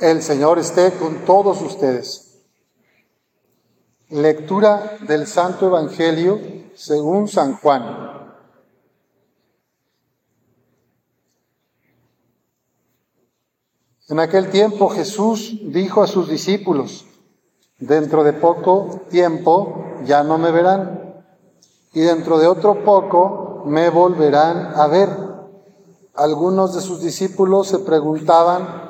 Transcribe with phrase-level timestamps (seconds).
[0.00, 2.42] El Señor esté con todos ustedes.
[4.08, 6.40] Lectura del Santo Evangelio
[6.74, 8.34] según San Juan.
[14.08, 17.04] En aquel tiempo Jesús dijo a sus discípulos,
[17.78, 21.22] dentro de poco tiempo ya no me verán
[21.92, 25.10] y dentro de otro poco me volverán a ver.
[26.14, 28.89] Algunos de sus discípulos se preguntaban,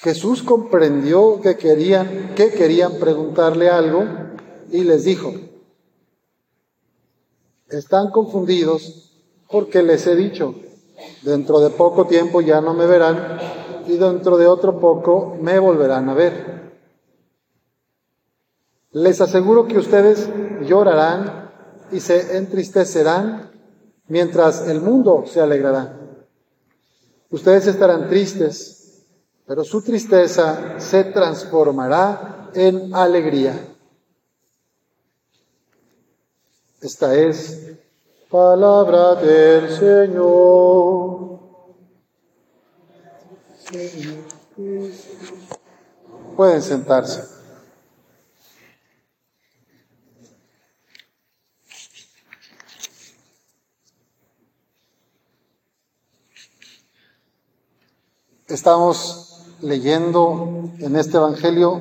[0.00, 4.04] Jesús comprendió que querían, que querían preguntarle algo
[4.70, 5.32] y les dijo,
[7.68, 9.12] están confundidos
[9.50, 10.54] porque les he dicho,
[11.22, 13.38] dentro de poco tiempo ya no me verán
[13.88, 16.78] y dentro de otro poco me volverán a ver.
[18.92, 20.28] Les aseguro que ustedes
[20.64, 21.50] llorarán
[21.90, 23.50] y se entristecerán
[24.06, 25.98] mientras el mundo se alegrará.
[27.30, 28.77] Ustedes estarán tristes
[29.48, 33.58] pero su tristeza se transformará en alegría.
[36.82, 37.72] Esta es
[38.30, 41.38] palabra del Señor.
[46.36, 47.24] Pueden sentarse.
[58.46, 59.27] Estamos
[59.60, 61.80] leyendo en este Evangelio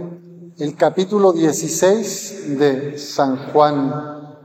[0.58, 4.38] el capítulo 16 de San Juan,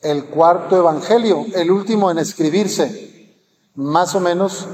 [0.00, 3.34] el cuarto Evangelio, el último en escribirse,
[3.74, 4.66] más o menos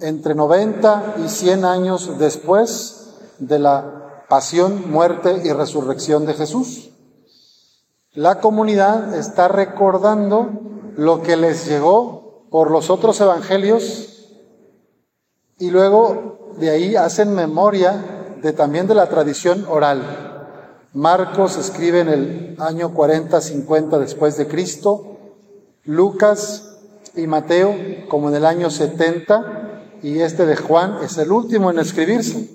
[0.00, 6.90] entre 90 y 100 años después de la pasión, muerte y resurrección de Jesús.
[8.12, 10.50] La comunidad está recordando
[10.96, 14.10] lo que les llegó por los otros evangelios
[15.58, 20.02] y luego de ahí hacen memoria de también de la tradición oral.
[20.92, 25.18] Marcos escribe en el año 40-50 después de Cristo,
[25.84, 26.76] Lucas
[27.16, 27.74] y Mateo
[28.08, 32.50] como en el año 70 y este de Juan es el último en escribirse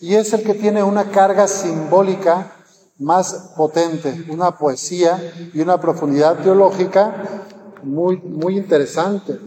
[0.00, 2.52] y es el que tiene una carga simbólica
[2.98, 7.44] más potente, una poesía y una profundidad teológica
[7.82, 9.38] muy, muy interesante.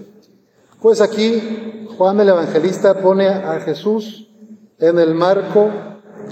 [0.82, 4.28] Pues aquí Juan el Evangelista pone a Jesús
[4.78, 5.70] en el marco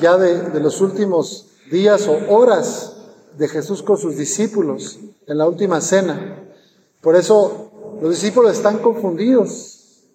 [0.02, 2.98] ya de, los últimos días o horas
[3.38, 6.44] de Jesús con sus discípulos en la última cena.
[7.00, 7.72] Por eso
[8.02, 10.10] los discípulos están confundidos.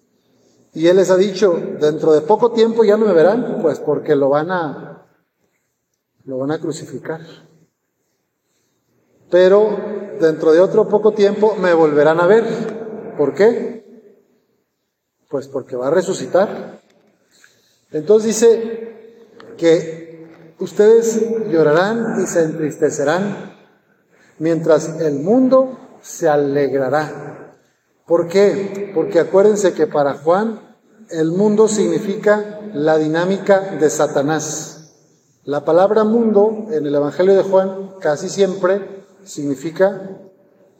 [0.75, 4.15] Y Él les ha dicho, dentro de poco tiempo ya no me verán, pues porque
[4.15, 5.07] lo van a,
[6.25, 7.21] lo van a crucificar.
[9.31, 9.75] Pero
[10.21, 13.15] dentro de otro poco tiempo me volverán a ver.
[13.17, 13.76] ¿Por qué?
[15.29, 16.79] Pues porque va a resucitar.
[17.91, 19.23] Entonces dice
[19.57, 20.27] que
[20.59, 23.55] ustedes llorarán y se entristecerán
[24.39, 27.55] mientras el mundo se alegrará.
[28.05, 28.91] ¿Por qué?
[28.93, 30.61] Porque acuérdense que para Juan
[31.09, 34.93] el mundo significa la dinámica de Satanás.
[35.43, 40.19] La palabra mundo en el Evangelio de Juan casi siempre significa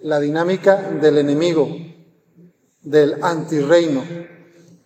[0.02, 1.70] la dinámica del enemigo,
[2.82, 4.04] del antirreino.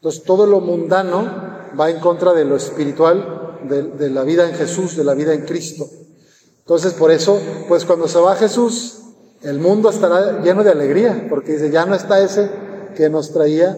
[0.02, 1.32] Entonces todo lo mundano
[1.80, 5.46] va en contra de lo espiritual, de, la vida en Jesús, de la vida en
[5.46, 5.86] Cristo.
[6.58, 8.98] Entonces por eso, pues cuando se va Jesús,
[9.44, 12.50] el mundo estará lleno de alegría, porque dice, ya no está ese
[12.96, 13.78] que nos traía,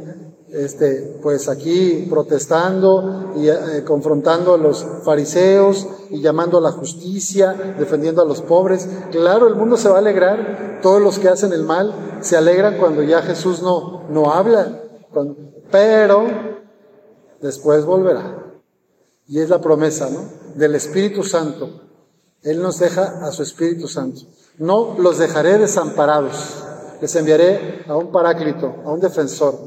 [0.50, 7.76] este, pues aquí protestando y eh, confrontando a los fariseos y llamando a la justicia,
[7.78, 8.88] defendiendo a los pobres.
[9.12, 12.78] Claro, el mundo se va a alegrar, todos los que hacen el mal se alegran
[12.78, 14.83] cuando ya Jesús no, no habla,
[15.72, 16.28] pero
[17.42, 18.44] después volverá.
[19.28, 20.22] Y es la promesa, ¿no?
[20.56, 21.82] Del Espíritu Santo.
[22.42, 24.22] Él nos deja a su Espíritu Santo.
[24.58, 26.64] No los dejaré desamparados.
[27.02, 29.58] Les enviaré a un paráclito, a un defensor.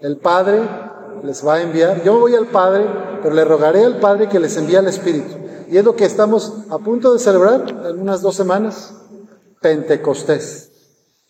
[0.00, 0.62] El Padre
[1.22, 2.02] les va a enviar.
[2.02, 2.86] Yo voy al Padre,
[3.22, 5.34] pero le rogaré al Padre que les envíe al Espíritu.
[5.70, 8.94] Y es lo que estamos a punto de celebrar en unas dos semanas.
[9.60, 10.70] Pentecostés.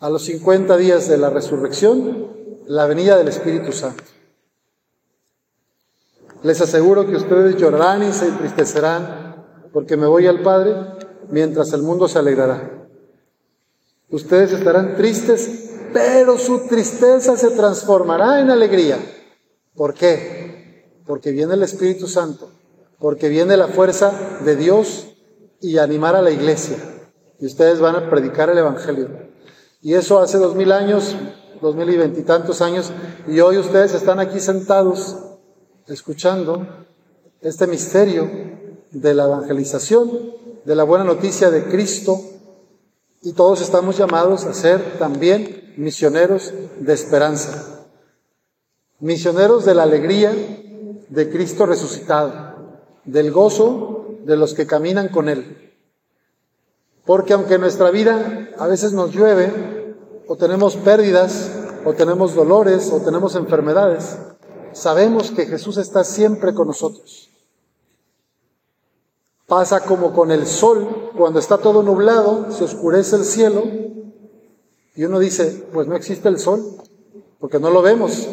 [0.00, 2.33] A los 50 días de la resurrección,
[2.66, 4.04] la venida del Espíritu Santo.
[6.42, 9.24] Les aseguro que ustedes llorarán y se entristecerán
[9.72, 10.76] porque me voy al Padre,
[11.30, 12.86] mientras el mundo se alegrará.
[14.10, 18.98] Ustedes estarán tristes, pero su tristeza se transformará en alegría.
[19.74, 20.92] ¿Por qué?
[21.06, 22.50] Porque viene el Espíritu Santo,
[23.00, 24.12] porque viene la fuerza
[24.44, 25.08] de Dios
[25.60, 26.76] y animar a la iglesia.
[27.40, 29.08] Y ustedes van a predicar el Evangelio.
[29.82, 31.16] Y eso hace dos mil años,
[31.64, 32.92] dos mil y veintitantos años,
[33.26, 35.16] y hoy ustedes están aquí sentados
[35.86, 36.66] escuchando
[37.40, 38.28] este misterio
[38.90, 40.10] de la evangelización,
[40.62, 42.20] de la buena noticia de Cristo,
[43.22, 47.86] y todos estamos llamados a ser también misioneros de esperanza,
[49.00, 50.34] misioneros de la alegría
[51.08, 52.56] de Cristo resucitado,
[53.06, 55.72] del gozo de los que caminan con Él.
[57.06, 59.73] Porque aunque nuestra vida a veces nos llueve,
[60.26, 61.50] o tenemos pérdidas,
[61.84, 64.16] o tenemos dolores, o tenemos enfermedades,
[64.72, 67.30] sabemos que Jesús está siempre con nosotros.
[69.46, 73.62] Pasa como con el sol, cuando está todo nublado, se oscurece el cielo
[74.96, 76.64] y uno dice, pues no existe el sol,
[77.38, 78.26] porque no lo vemos,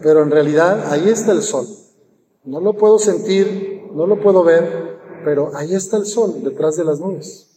[0.00, 1.66] pero en realidad ahí está el sol.
[2.44, 6.84] No lo puedo sentir, no lo puedo ver, pero ahí está el sol detrás de
[6.84, 7.50] las nubes.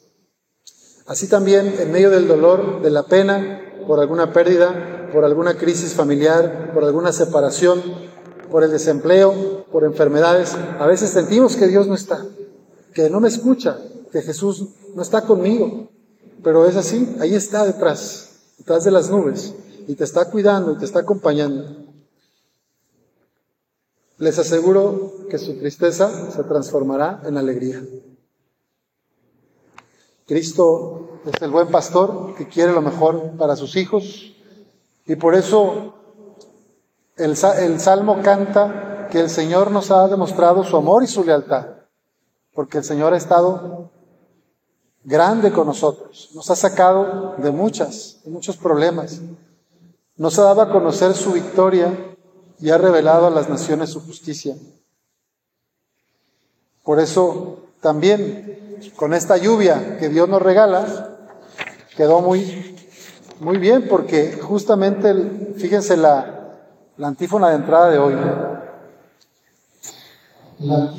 [1.06, 5.94] Así también en medio del dolor, de la pena, por alguna pérdida, por alguna crisis
[5.94, 7.82] familiar, por alguna separación,
[8.52, 12.26] por el desempleo, por enfermedades, a veces sentimos que Dios no está
[12.98, 13.78] que no me escucha,
[14.12, 15.88] que Jesús no está conmigo,
[16.44, 19.54] pero es así, ahí está detrás, detrás de las nubes,
[19.88, 21.64] y te está cuidando y te está acompañando.
[24.18, 27.86] Les aseguro que su tristeza se transformará en alegría.
[30.28, 34.34] Cristo es el buen pastor que quiere lo mejor para sus hijos.
[35.06, 35.94] Y por eso
[37.16, 41.78] el, Salmo canta que el Señor nos ha demostrado su amor y su lealtad
[42.58, 43.92] porque el Señor ha estado
[45.04, 49.22] grande con nosotros, nos ha sacado de muchas, de muchos problemas,
[50.16, 52.16] nos ha dado a conocer su victoria
[52.60, 54.56] y ha revelado a las naciones su justicia.
[56.84, 61.18] Por eso también con esta lluvia que Dios nos regala,
[61.96, 62.76] quedó muy,
[63.40, 65.14] muy bien porque justamente,
[65.58, 66.56] fíjense la,
[67.02, 68.16] antífona de entrada de hoy.
[70.60, 70.94] La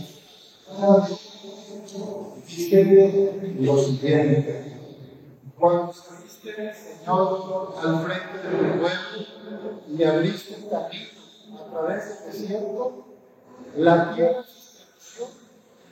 [3.60, 4.74] lo siguiente.
[5.58, 13.04] Cuando saliste, Señor, al frente del pueblo y abriste un camino a través del desierto,
[13.76, 14.44] la tierra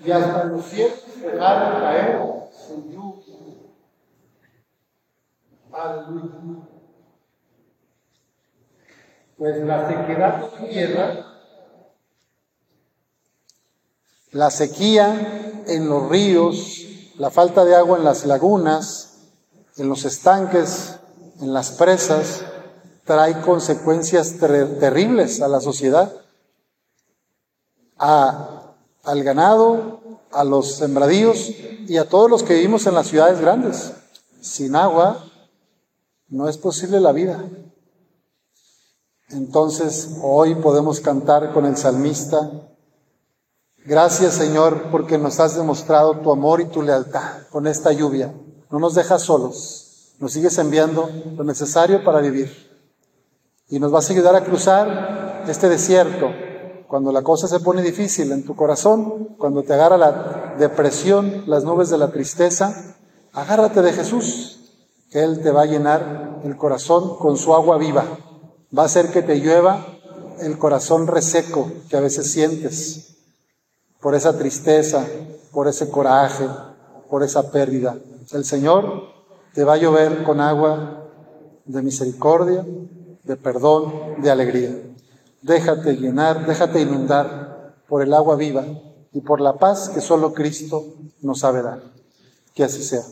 [0.06, 2.20] y hasta los cielos dejaron caer
[2.66, 3.34] su lluvia.
[5.72, 6.68] Aleluya.
[9.36, 11.26] Pues la sequedad de la tierra
[14.32, 16.82] la sequía en los ríos,
[17.18, 19.30] la falta de agua en las lagunas,
[19.76, 20.96] en los estanques,
[21.40, 22.42] en las presas,
[23.04, 26.12] trae consecuencias terribles a la sociedad,
[29.06, 30.00] al ganado,
[30.32, 31.50] a los sembradíos
[31.88, 33.92] y a todos los que vivimos en las ciudades grandes.
[34.40, 35.24] Sin agua
[36.28, 37.44] no es posible la vida.
[39.30, 42.50] Entonces hoy podemos cantar con el salmista,
[43.86, 48.34] Gracias Señor porque nos has demostrado tu amor y tu lealtad con esta lluvia.
[48.68, 52.50] No nos dejas solos, nos sigues enviando lo necesario para vivir.
[53.68, 56.32] Y nos vas a ayudar a cruzar este desierto
[56.88, 61.64] cuando la cosa se pone difícil en tu corazón, cuando te agarra la depresión, las
[61.64, 62.96] nubes de la tristeza.
[63.32, 64.60] Agárrate de Jesús,
[65.10, 68.04] que Él te va a llenar el corazón con su agua viva.
[68.76, 69.84] Va a hacer que te llueva
[70.40, 73.16] el corazón reseco que a veces sientes
[74.00, 75.04] por esa tristeza,
[75.52, 76.46] por ese coraje,
[77.10, 77.96] por esa pérdida.
[78.32, 79.04] El Señor
[79.54, 81.08] te va a llover con agua
[81.64, 82.64] de misericordia,
[83.24, 84.70] de perdón, de alegría.
[85.46, 88.64] Déjate llenar, déjate inundar por el agua viva
[89.12, 91.80] y por la paz que solo Cristo nos sabe dar.
[92.52, 93.04] Que así sea.